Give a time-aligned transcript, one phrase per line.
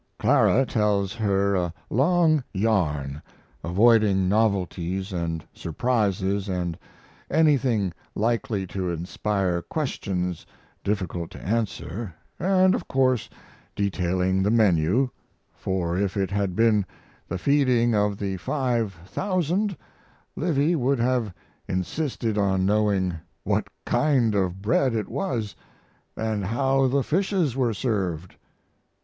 [0.17, 3.21] Clara tells her a long yarn
[3.63, 6.75] avoiding novelties and surprises and
[7.29, 10.43] anything likely to inspire questions
[10.83, 13.29] difficult to answer; and of course
[13.75, 15.07] detailing the menu,
[15.53, 16.83] for if it had been
[17.27, 19.77] the feeding of the 5,000
[20.35, 21.31] Livy would have
[21.67, 23.13] insisted on knowing
[23.43, 25.55] what kind of bread it was
[26.17, 28.33] and how the fishes were served.